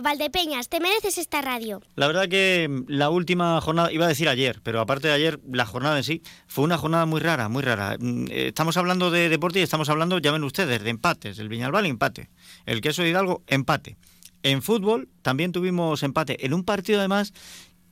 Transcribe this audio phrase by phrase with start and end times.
[0.00, 1.80] Valdepeñas, te mereces esta radio.
[1.94, 5.66] La verdad que la última jornada, iba a decir ayer, pero aparte de ayer, la
[5.66, 7.96] jornada en sí fue una jornada muy rara, muy rara.
[7.98, 11.38] Mm, eh, estamos hablando de deporte y estamos hablando, ya ven ustedes, de empates.
[11.38, 12.30] El Viñalbal, empate.
[12.64, 13.96] El Queso de Hidalgo, empate.
[14.42, 16.44] En fútbol también tuvimos empate.
[16.46, 17.32] En un partido además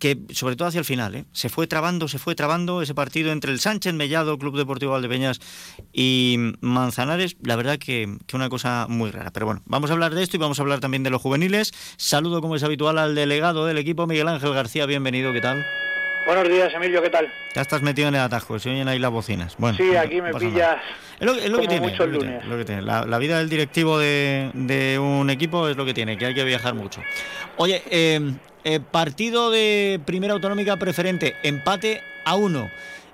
[0.05, 1.25] que sobre todo hacia el final, ¿eh?
[1.33, 5.41] se fue trabando, se fue trabando ese partido entre el Sánchez Mellado, Club Deportivo Valdepeñas
[5.95, 9.31] y Manzanares, la verdad que, que, una cosa muy rara.
[9.31, 11.73] Pero bueno, vamos a hablar de esto y vamos a hablar también de los juveniles.
[11.97, 15.65] Saludo como es habitual al delegado del equipo, Miguel Ángel García, bienvenido, ¿qué tal?
[16.27, 17.33] Buenos días, Emilio, ¿qué tal?
[17.55, 19.57] Ya estás metido en el atajo, se oyen ahí las bocinas.
[19.57, 20.83] Bueno, sí, aquí me pillas.
[21.19, 21.97] Es lo, que tiene,
[22.47, 22.83] lo que tiene.
[22.83, 26.45] La, vida del directivo de, de, un equipo es lo que tiene, que hay que
[26.45, 27.01] viajar mucho.
[27.57, 32.71] Oye, eh, eh, partido de primera autonómica preferente, empate a uno.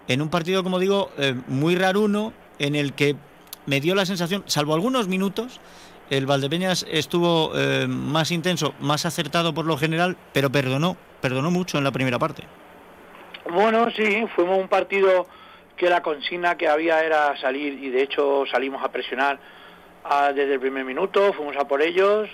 [0.06, 3.16] En un partido, como digo, eh, muy raro uno, en el que
[3.66, 5.60] me dio la sensación, salvo algunos minutos,
[6.08, 11.78] el Valdepeñas estuvo eh, más intenso, más acertado por lo general, pero perdonó, perdonó mucho
[11.78, 12.44] en la primera parte.
[13.50, 15.26] Bueno, sí, fuimos un partido
[15.76, 19.40] que la consigna que había era salir y de hecho salimos a presionar
[20.34, 22.28] desde el primer minuto, fuimos a por ellos,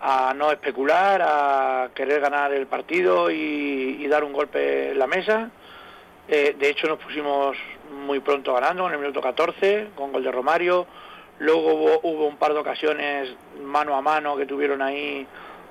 [0.00, 5.50] a no especular, a querer ganar el partido y, dar un golpe en la mesa.
[6.28, 7.56] Eh, de hecho nos pusimos
[8.06, 10.86] muy pronto ganando en el minuto 14 con gol de Romario.
[11.38, 15.26] Luego hubo, un par de ocasiones mano a mano que tuvieron ahí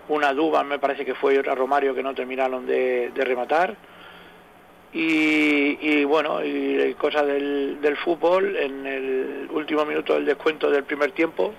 [0.09, 3.75] una duda, me parece que fue otra Romario que no terminaron de, rematar.
[4.95, 11.53] Y, bueno, y cosas del fútbol, en el último minuto del descuento del primer tiempo,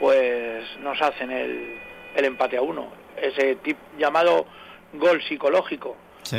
[0.00, 1.78] pues nos hacen el,
[2.16, 2.88] el empate a uno,
[3.20, 4.46] ese tip, llamado
[4.94, 5.96] gol psicológico.
[6.22, 6.38] Sí.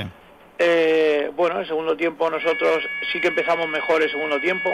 [0.59, 4.69] Eh, bueno, el segundo tiempo nosotros sí que empezamos mejor el segundo tiempo,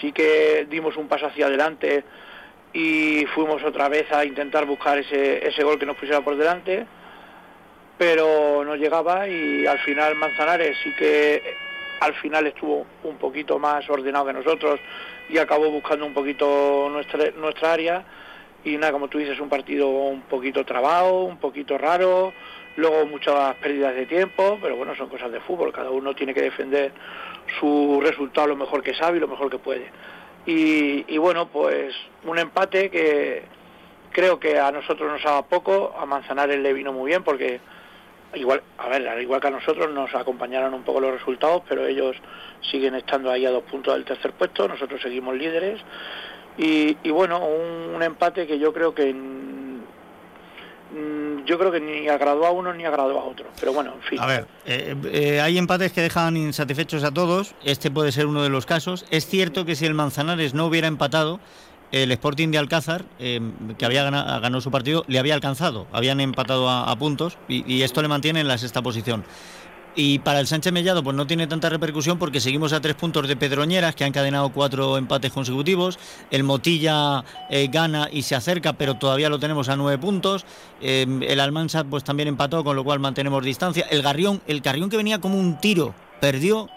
[0.00, 2.04] sí que dimos un paso hacia adelante
[2.72, 6.86] y fuimos otra vez a intentar buscar ese, ese gol que nos pusiera por delante,
[7.96, 11.56] pero no llegaba y al final Manzanares sí que
[12.00, 14.78] al final estuvo un poquito más ordenado que nosotros
[15.30, 18.04] y acabó buscando un poquito nuestra, nuestra área
[18.64, 22.32] y nada, como tú dices, un partido un poquito trabado, un poquito raro,
[22.76, 26.42] luego muchas pérdidas de tiempo, pero bueno, son cosas de fútbol, cada uno tiene que
[26.42, 26.92] defender
[27.60, 29.90] su resultado lo mejor que sabe y lo mejor que puede.
[30.46, 31.92] Y, bueno, pues
[32.24, 33.42] un empate que
[34.12, 37.60] creo que a nosotros nos ha poco, a Manzanares le vino muy bien porque
[38.34, 42.16] igual, a ver, igual que a nosotros nos acompañaron un poco los resultados, pero ellos
[42.70, 45.80] siguen estando ahí a dos puntos del tercer puesto, nosotros seguimos líderes
[46.58, 49.14] y, bueno, un, empate que yo creo que
[51.44, 53.46] yo creo que ni agradó a uno ni agradó a otro.
[53.60, 54.20] Pero bueno, en fin.
[54.20, 57.54] A ver, eh, eh, hay empates que dejan insatisfechos a todos.
[57.64, 59.04] Este puede ser uno de los casos.
[59.10, 61.40] Es cierto que si el Manzanares no hubiera empatado,
[61.92, 63.40] el Sporting de Alcázar, eh,
[63.78, 65.86] que había ganado, su partido, le había alcanzado.
[65.92, 69.24] Habían empatado a, puntos y, y, esto le mantiene en la sexta posición.
[69.98, 73.26] Y para el Sánchez Mellado pues no tiene tanta repercusión porque seguimos a tres puntos
[73.26, 75.98] de Pedroñeras, que ha encadenado cuatro empates consecutivos.
[76.30, 80.44] El Motilla eh, gana y se acerca, pero todavía lo tenemos a nueve puntos.
[80.82, 83.86] Eh, el Almansa pues también empató, con lo cual mantenemos distancia.
[83.90, 86.68] El Garrión, el Carrión que venía como un tiro, perdió.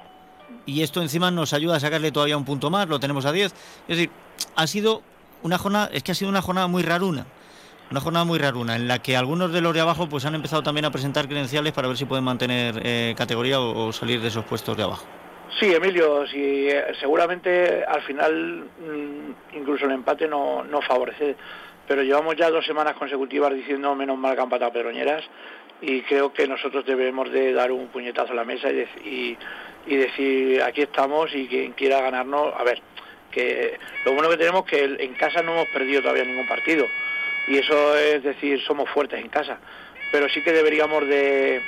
[0.66, 3.54] Y esto encima nos ayuda a sacarle todavía un punto más, lo tenemos a diez.
[3.90, 4.12] Es decir,
[4.56, 5.02] ha sido
[5.44, 7.26] una jornada, es que ha sido una jornada muy raruna.
[7.92, 10.62] Una jornada muy raruna, en la que algunos de los de abajo pues han empezado
[10.62, 14.46] también a presentar credenciales para ver si pueden mantener eh, categoría o, salir de esos
[14.46, 15.08] puestos de abajo.
[15.60, 21.36] Sí, Emilio, sí, eh, seguramente al final mm, incluso el empate no, no favorece,
[21.88, 25.24] pero llevamos ya dos semanas consecutivas diciendo menos mal que han empatado Pedroñeras
[25.82, 29.36] y creo que nosotros debemos de dar un puñetazo a la mesa y,
[29.88, 32.84] y, decir aquí estamos y quien quiera ganarnos, a ver,
[33.32, 36.86] que lo bueno que tenemos es que en casa no hemos perdido todavía ningún partido
[37.50, 39.58] y eso es decir, somos fuertes en casa.
[40.12, 41.62] Pero sí que deberíamos de,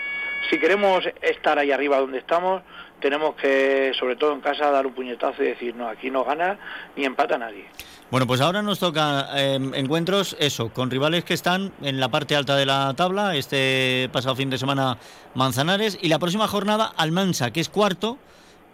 [0.50, 2.62] si queremos estar ahí arriba donde estamos,
[3.00, 6.58] tenemos que, sobre todo en casa, dar un puñetazo y decir, no, aquí no gana
[6.96, 7.66] ni empata nadie.
[8.12, 12.36] Bueno, pues ahora nos toca em, encuentros, eso, con rivales que están en la parte
[12.36, 14.98] alta de la tabla, este pasado fin de semana
[15.34, 18.18] Manzanares, y la próxima jornada Almansa, que es cuarto,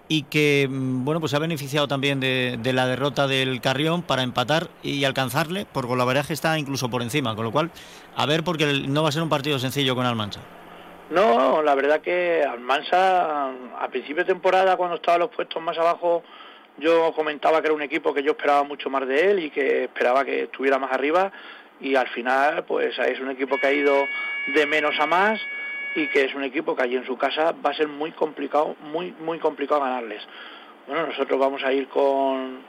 [0.08, 4.70] y que mm, bueno pues ha beneficiado también de, la derrota del Carrión para empatar
[4.84, 7.72] y alcanzarle, por golaveraje está incluso por encima, con lo cual
[8.16, 10.42] a ver porque no va a ser un partido sencillo con Almansa.
[11.10, 13.50] No, la verdad que Almansa
[13.80, 16.24] a principio de temporada cuando estaba los puestos más abajo
[16.78, 19.86] yo comentaba que era un equipo que yo esperaba mucho más de él y que
[19.86, 21.32] esperaba que estuviera más arriba
[21.80, 23.96] y al final pues es un equipo que ha ido
[24.54, 25.40] de menos a más
[25.96, 28.76] y que es un equipo que allí en su casa va a ser muy complicado,
[28.82, 30.22] muy, muy complicado ganarles.
[30.88, 32.60] Bueno, nosotros vamos a ir con,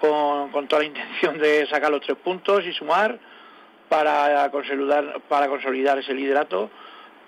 [0.00, 3.18] con, toda la intención de sacar los tres puntos y sumar
[3.88, 6.70] para consolidar, para consolidar ese liderato,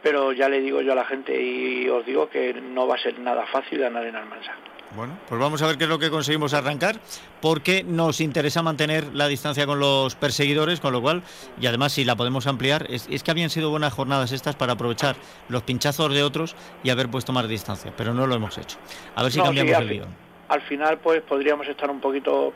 [0.02, 2.98] pero ya le digo yo a la gente y os digo que no va a
[2.98, 4.52] ser nada fácil ganar en Almansa.
[4.96, 6.96] Bueno, pues vamos a ver qué es lo que conseguimos arrancar,
[7.40, 11.22] porque nos interesa mantener la distancia con los perseguidores, con lo cual,
[11.60, 15.14] y además si la podemos ampliar, es, que habían sido buenas jornadas estas para aprovechar
[15.48, 18.78] los pinchazos de otros y haber puesto más distancia, pero no lo hemos hecho.
[19.14, 20.08] A ver si cambiamos el guion.
[20.48, 22.52] Al final, pues podríamos estar un poquito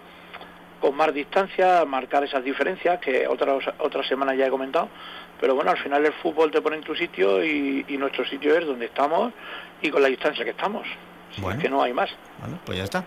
[0.81, 4.89] con más distancia, marcar esas diferencias que otras otras semanas ya he comentado,
[5.41, 8.59] pero bueno, al final el fútbol te pone en tu sitio y, y nuestro sitio
[8.59, 9.33] es donde estamos
[9.81, 10.85] y con la distancia que estamos.
[11.39, 11.61] Bueno.
[11.61, 12.11] que no hay más.
[12.41, 13.05] Bueno, pues ya está.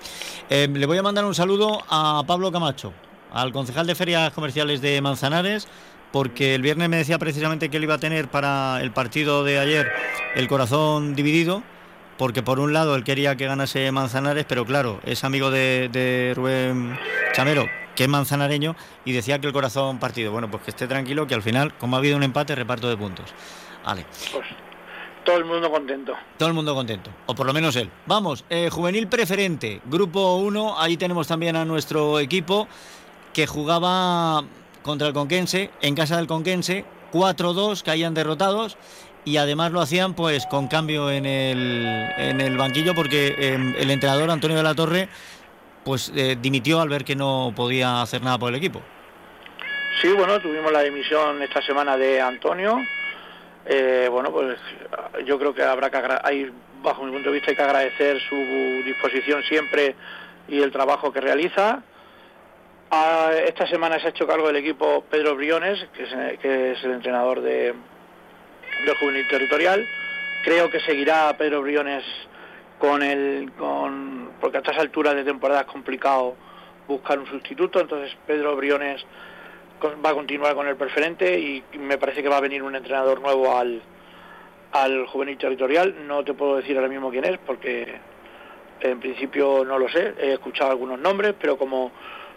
[0.50, 2.94] Eh, le voy a mandar un saludo a Pablo Camacho,
[3.32, 5.68] al concejal de Ferias Comerciales de Manzanares,
[6.12, 9.60] porque el viernes me decía precisamente que él iba a tener para el partido de
[9.60, 9.92] ayer
[10.36, 11.64] el corazón dividido,
[12.18, 16.98] porque por un lado él quería que ganase Manzanares, pero claro, es amigo de, Rubén
[17.34, 18.76] Chamero, que es manzanareño,
[19.06, 20.32] y decía que el corazón partido.
[20.32, 22.98] Bueno, pues que esté tranquilo, que al final, como ha habido un empate, reparto de
[22.98, 23.34] puntos.
[23.86, 24.06] Vale.
[24.32, 24.46] Pues
[25.28, 26.16] todo el mundo contento.
[26.38, 27.92] Todo el mundo contento, o por lo menos él.
[28.06, 32.66] Vamos, eh, juvenil preferente, grupo 1, ahí tenemos también a nuestro equipo
[33.34, 34.46] que jugaba
[34.84, 38.78] contra el Conquense, en casa del Conquense, 4-2, caían derrotados
[39.26, 43.92] y además lo hacían pues con cambio en el, en el banquillo porque em, el
[43.92, 45.10] entrenador Antonio de la Torre
[45.84, 48.82] pues eh, dimitió al ver que no podía hacer nada por el equipo.
[50.02, 52.80] Sí, bueno, tuvimos la dimisión esta semana de Antonio,
[53.70, 54.58] eh, bueno, pues
[55.26, 58.36] yo creo que habrá que hay, bajo mi punto de vista, hay que agradecer su
[58.86, 59.96] disposición siempre
[60.48, 61.84] y el trabajo que realiza.
[62.90, 66.04] Ah, esta semana se ha hecho cargo del equipo Pedro Briones, que
[66.72, 67.74] es, el entrenador de,
[68.86, 69.86] del juvenil territorial.
[70.46, 72.06] Creo que seguirá Pedro Briones
[72.80, 76.38] con el, con, porque a estas alturas de temporada es complicado
[76.88, 79.06] buscar un sustituto, entonces Pedro Briones
[79.84, 83.22] va a continuar con el preferente y me parece que va a venir un entrenador
[83.22, 83.82] nuevo al,
[84.72, 86.08] al juvenil territorial.
[86.08, 88.00] No te puedo decir ahora mismo quién es porque
[88.82, 90.14] en principio no lo sé.
[90.20, 91.92] He escuchado algunos nombres, pero como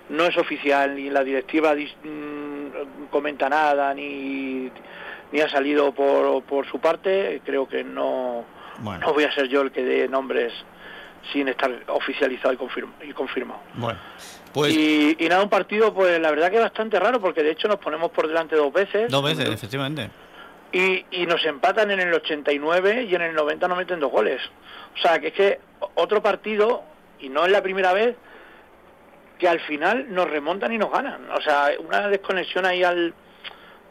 [0.08, 4.70] no es oficial ni la directiva mm, comenta nada ni,
[5.32, 8.44] ni ha salido por, por su parte, creo que no,
[8.82, 10.52] no voy a ser yo el que dé nombres
[11.32, 13.60] sin estar oficializado y, confirmado.
[13.74, 13.98] Bueno.
[14.52, 14.74] Pues...
[14.74, 17.78] Y, nada, un partido, pues la verdad que es bastante raro, porque de hecho nos
[17.78, 19.10] ponemos por delante dos veces.
[19.10, 20.10] Dos veces, efectivamente.
[20.72, 24.40] Y, y nos empatan en el 89 y en el 90 nos meten dos goles.
[24.96, 25.60] O sea, que es que
[25.94, 26.82] otro partido,
[27.20, 28.16] y no es la primera vez,
[29.38, 31.30] que al final nos remontan y nos ganan.
[31.30, 33.14] O sea, una desconexión ahí al,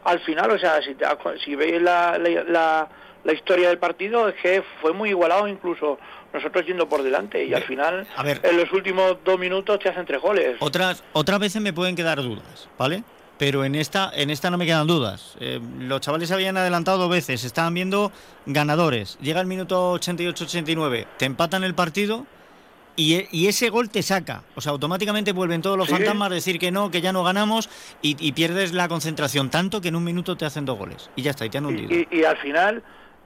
[0.04, 0.96] al final, o sea, si,
[1.44, 2.88] si veis la, la,
[3.24, 5.98] la historia del partido, es que fue muy igualado incluso
[6.32, 10.20] nosotros yendo por delante y al final en los últimos dos minutos te hacen tres
[10.20, 10.56] goles.
[10.60, 13.02] Otras, otras veces me pueden quedar dudas, ¿vale?
[13.38, 15.36] Pero en esta, en esta no me quedan dudas.
[15.40, 18.12] Eh, los chavales habían adelantado dos veces, estaban viendo
[18.44, 19.18] ganadores.
[19.22, 22.26] Llega el minuto 88-89, te empatan el partido
[22.96, 24.42] y, y, ese gol te saca.
[24.56, 27.70] O sea, automáticamente vuelven todos los fantasmas a decir que no, que ya no ganamos
[28.02, 31.08] y, pierdes la concentración tanto que en un minuto te hacen dos goles.
[31.16, 32.06] Y ya está, y te han hundido.
[32.10, 32.82] y al final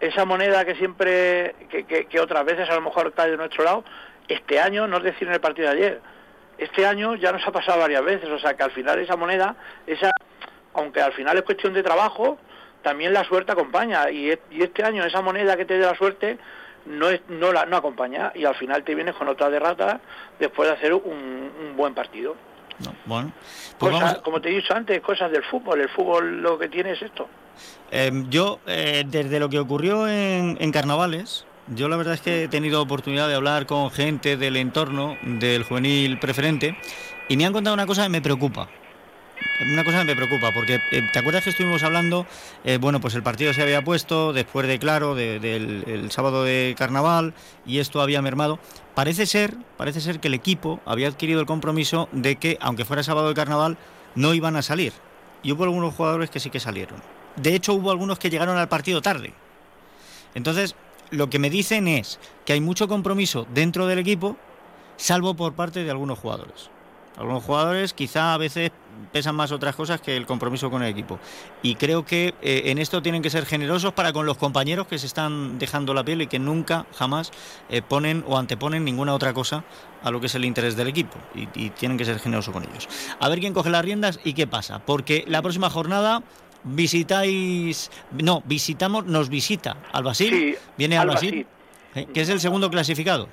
[0.06, 3.84] esa moneda que siempre, que, otras veces a lo mejor cae de nuestro lado,
[4.28, 6.00] este año, no es decir en el partido de ayer,
[6.58, 9.56] este año ya nos ha pasado varias veces, o sea que al final esa moneda,
[9.86, 10.10] esa,
[10.74, 12.38] aunque al final es cuestión de trabajo,
[12.82, 16.38] también la suerte acompaña y, este año esa moneda que te dé la suerte
[16.84, 20.00] no es, no la no acompaña y al final te vienes con otra derrota
[20.38, 22.36] después de hacer un, buen partido.
[23.06, 23.32] bueno,
[23.78, 27.00] pues como te he dicho antes, cosas del fútbol, el fútbol lo que tiene es
[27.00, 27.26] esto.
[27.90, 32.48] Em, yo, eh, desde lo que ocurrió en, carnavales, yo la verdad es que he
[32.48, 36.76] tenido oportunidad de hablar con gente del entorno del juvenil preferente
[37.28, 38.68] y me han contado una cosa que me preocupa.
[39.60, 42.26] Una cosa que me preocupa, porque eh, ¿te acuerdas que estuvimos hablando?
[42.64, 47.34] Eh, bueno, pues el partido se había puesto después de, claro, del sábado de carnaval
[47.64, 48.58] y esto había mermado.
[48.94, 53.02] Parece ser, parece ser que el equipo había adquirido el compromiso de que, aunque fuera
[53.02, 53.78] sábado de carnaval,
[54.14, 54.92] no iban a salir.
[55.42, 57.00] Y hubo algunos jugadores que sí que salieron.
[57.36, 59.32] De hecho, hubo algunos que llegaron al partido tarde.
[60.34, 60.74] Entonces,
[61.10, 64.36] lo que me dicen es que hay mucho compromiso dentro del equipo,
[64.96, 66.70] salvo por parte de algunos jugadores.
[67.16, 68.72] Algunos jugadores quizá a veces
[69.12, 71.20] pesan más otras cosas que el compromiso con el equipo.
[71.62, 74.98] Y creo que eh, en esto tienen que ser generosos para con los compañeros que
[74.98, 77.30] se están dejando la piel y que nunca, jamás
[77.68, 79.64] eh, ponen o anteponen ninguna otra cosa
[80.02, 81.16] a lo que es el interés del equipo.
[81.34, 82.88] Y, y tienen que ser generosos con ellos.
[83.20, 84.80] A ver quién coge las riendas y qué pasa.
[84.80, 86.24] Porque la próxima jornada
[86.64, 91.46] visitáis, no, visitamos, nos visita Albacil, viene Albacil,
[91.94, 92.06] ¿eh?
[92.12, 93.28] que es el segundo clasificado.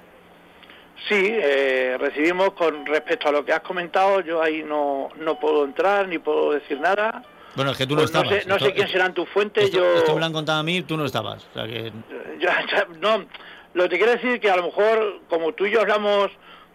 [1.09, 5.65] Sí, eh, recibimos con respecto a lo que has comentado, yo ahí no, no puedo
[5.65, 7.23] entrar ni puedo decir nada,
[7.55, 8.43] Bueno, es que tú no Pues no estabas.
[8.43, 9.93] sé, no sé Esto- quién serán tus fuentes, Esto, yo...
[9.95, 11.45] esto me lo han contado a mí, tú no estabas.
[11.51, 11.91] O sea que...
[12.39, 13.25] Ya, ya, no,
[13.73, 16.31] lo que quiero decir es que a lo mejor, como tú y yo hablamos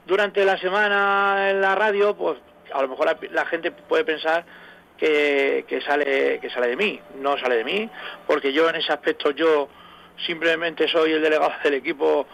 [0.07, 2.39] durante la semana en la radio, pues
[2.75, 4.45] a lo mejor la, la gente puede pensar
[4.97, 7.00] que, que sale que sale de mí.
[7.21, 7.91] No sale de mí,
[8.26, 9.69] porque yo en ese aspecto yo
[10.26, 12.26] simplemente soy el delegado del equipo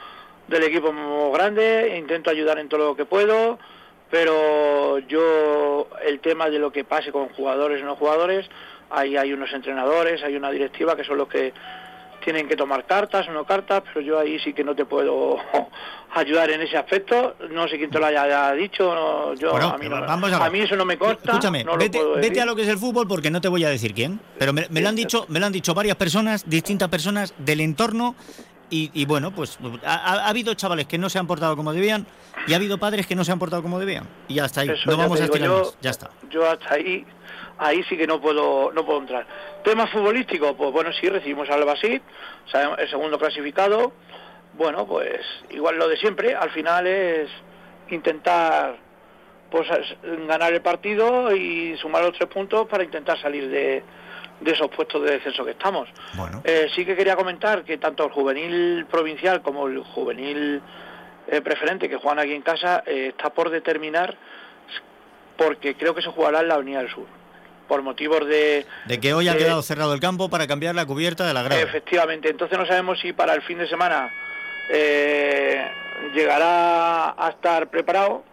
[0.49, 3.59] del equipo grande, intento ayudar en todo lo que puedo,
[4.11, 8.47] pero yo el tema de lo que pase con jugadores y no jugadores,
[8.91, 11.53] ahí hay unos entrenadores, hay una directiva que son los que
[12.25, 15.37] tienen que tomar cartas o no cartas, pero yo ahí sí que no te puedo
[16.15, 17.37] ayudar en ese aspecto.
[17.51, 20.51] No sé quién te lo haya dicho, no, yo Bueno, a, mí no- vamos a
[20.51, 21.31] mí eso no me consta.
[21.33, 23.69] Escúchame, no vete, vete a lo que es el fútbol porque no te voy a
[23.69, 24.21] decir quién.
[24.39, 27.61] Pero me, me lo han dicho, me lo han dicho varias personas, distintas personas del
[27.61, 28.15] entorno.
[28.71, 31.75] Y, y bueno, pues ha, ha- ha habido chavales que no se han portado como
[31.75, 32.07] debían
[32.47, 34.09] y ha habido padres que no se han portado como debían.
[34.29, 35.79] Y hasta ahí, Eso no ya vamos a estirar yo, más.
[35.83, 36.11] Ya está.
[36.31, 37.05] Yo hasta ahí,
[37.63, 39.27] ahí sí que no puedo, no puedo entrar.
[39.65, 42.03] Tema futbolístico, pues bueno, sí recibimos al Basit,
[42.51, 43.93] sabemos- el segundo clasificado.
[44.55, 47.31] Bueno, pues igual lo de siempre, al final es
[47.91, 48.77] intentar
[49.51, 53.83] pues es- ganar el partido y sumar los tres puntos para intentar salir de,
[54.41, 55.89] de esos puestos de descenso que estamos.
[56.15, 56.41] Bueno.
[56.45, 60.63] Eh, sí que quería comentar que tanto el juvenil provincial como el juvenil
[61.29, 64.17] eh, preferente que juegan aquí en casa eh, está por determinar
[65.37, 67.07] porque creo que se jugará en la Avenida del Sur
[67.69, 70.87] por motivos de De que hoy ha eh, quedado cerrado el campo para cambiar la
[70.87, 71.61] cubierta de la grada.
[71.63, 74.11] efectivamente entonces no sabemos si para el fin de semana
[74.71, 75.65] eh,
[76.15, 78.25] llegará a estar preparado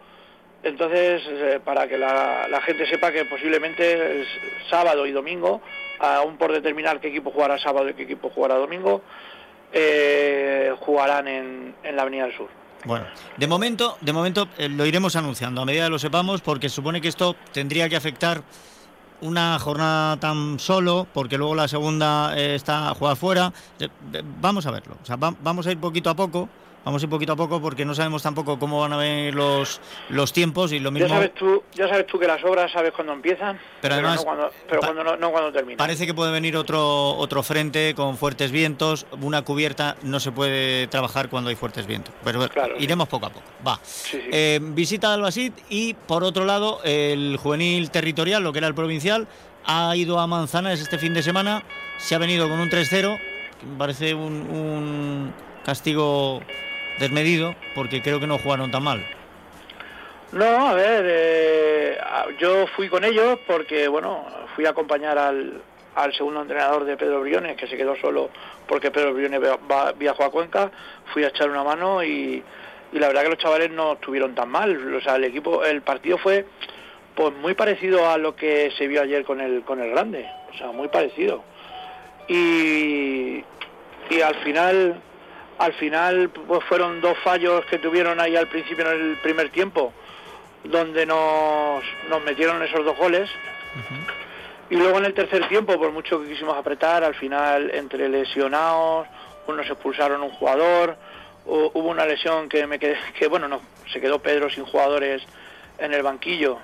[0.62, 4.28] entonces eh, para que la, la gente sepa que posiblemente es
[4.68, 5.60] sábado y domingo
[5.98, 9.02] aún por determinar qué equipo jugará sábado y qué equipo jugará domingo
[9.72, 12.48] eh, jugarán en, en la Avenida del Sur
[12.84, 13.06] Bueno,
[13.36, 17.00] de momento, de momento eh, lo iremos anunciando a medida que lo sepamos, porque supone
[17.00, 18.42] que esto tendría que afectar
[19.22, 23.52] una jornada tan solo, porque luego la segunda eh, está juega fuera.
[23.78, 24.96] Eh, eh, vamos a verlo.
[25.02, 26.48] O sea, va- vamos a ir poquito a poco.
[26.84, 29.80] Vamos a ir poquito a poco porque no sabemos tampoco cómo van a venir los,
[30.08, 32.92] los tiempos y lo ya mismo sabes tú ya sabes tú que las obras sabes
[32.92, 36.14] cuándo empiezan Pero además, no cuando, pero pa- cuando no, no cuando terminan Parece que
[36.14, 39.06] puede venir otro otro frente con fuertes vientos.
[39.20, 42.14] Una cubierta no se puede trabajar cuando hay fuertes vientos.
[42.24, 42.48] Pero sí.
[42.78, 43.44] iremos poco a poco.
[43.66, 43.78] Va.
[43.82, 44.30] Sí, sí.
[44.32, 48.74] Eh, visita al Basit y por otro lado el juvenil territorial, lo que era el
[48.74, 49.28] provincial,
[49.66, 51.62] ha ido a Manzanares este fin de semana.
[51.98, 53.18] Se ha venido con un 3-0,
[53.60, 55.34] que me parece un, un
[55.64, 56.40] castigo
[57.00, 59.04] desmedido porque creo que no jugaron tan mal.
[60.32, 61.98] No, a ver, eh,
[62.38, 65.60] yo fui con ellos porque, bueno, fui a acompañar al,
[65.96, 68.30] al segundo entrenador de Pedro Briones, que se quedó solo
[68.68, 69.40] porque Pedro Briones
[69.98, 70.70] viajó a Cuenca,
[71.12, 72.40] fui a echar una mano y,
[72.92, 75.82] y la verdad que los chavales no estuvieron tan mal, o sea, el equipo, el
[75.82, 76.46] partido fue
[77.16, 80.56] pues muy parecido a lo que se vio ayer con el, con el Grande, o
[80.56, 81.42] sea, muy parecido.
[82.28, 83.42] Y,
[84.08, 85.02] y al final
[85.60, 89.92] al final pues fueron dos fallos que tuvieron ahí al principio en el primer tiempo
[90.64, 93.30] donde nos, nos metieron esos dos goles.
[94.68, 99.06] Y luego en el tercer tiempo por mucho que quisimos apretar al final entre lesionados
[99.46, 100.96] unos expulsaron un jugador
[101.46, 103.60] hu- hubo una lesión que me quedé que bueno no
[103.92, 105.22] se quedó Pedro sin jugadores
[105.78, 106.58] en el banquillo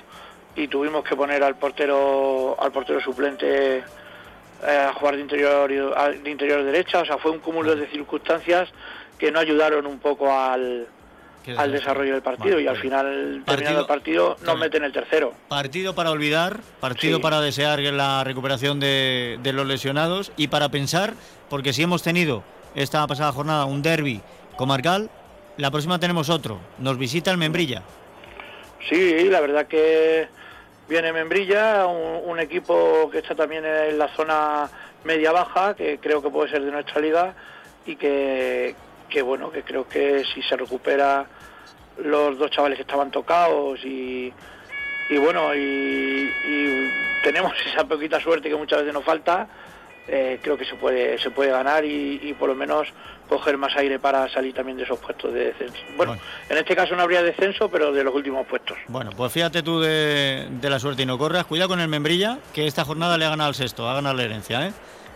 [0.54, 3.82] y tuvimos que poner al portero al portero suplente
[4.62, 7.86] a jugar de interior y- a- de interior derecha, o sea, fue un cúmulo de
[7.88, 8.68] circunstancias
[9.18, 10.86] que no ayudaron un poco al,
[11.56, 15.32] al desarrollo del partido Vale, y al final, terminado el partido, nos meten el tercero.
[15.48, 17.22] Partido para olvidar, partido Sí.
[17.22, 21.14] para desear la recuperación de, de los lesionados y para pensar,
[21.48, 22.42] porque si hemos tenido
[22.74, 24.20] esta pasada jornada un derby
[24.56, 25.08] comarcal,
[25.56, 26.58] la próxima tenemos otro.
[26.78, 27.82] Nos visita el Membrilla.
[28.90, 30.28] Sí, la verdad que
[30.88, 34.68] viene Membrilla, un, equipo que está también en la zona
[35.04, 37.34] media-baja, que creo que puede ser de nuestra liga
[37.86, 38.74] y que,
[39.08, 41.26] que bueno, que creo que si se recupera
[41.98, 44.32] los dos chavales que estaban tocados y,
[45.08, 46.30] y bueno, y
[47.26, 49.48] tenemos esa poquita suerte que muchas veces nos falta,
[50.08, 52.88] eh, creo que se puede se puede ganar y, y por lo menos
[53.28, 55.78] coger más aire para salir también de esos puestos de descenso.
[55.96, 56.22] Bueno, Bueno.
[56.48, 58.78] en este caso no habría descenso, pero de los últimos puestos.
[58.86, 61.44] Bueno, pues fíjate tú de, de la suerte y no corras.
[61.44, 64.22] Cuidado con el Membrilla, que esta jornada le ha ganado al sexto, ha ganado la
[64.22, 64.72] herencia, ¿eh?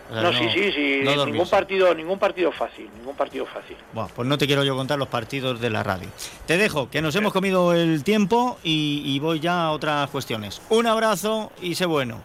[0.09, 3.77] O sea, No, sí, sí, sí, no ningún partido, ningún partido fácil, ningún partido fácil.
[3.93, 6.09] Bueno, pues no te quiero yo contar los partidos de la radio.
[6.45, 10.61] Te dejo, que nos hemos comido el tiempo y, y voy ya a otras cuestiones.
[10.69, 12.19] Un abrazo y sé bueno.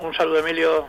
[0.00, 0.86] Un saludo, Emilio.